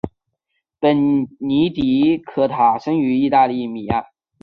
[0.79, 4.07] 本尼迪克塔生于意大利米兰。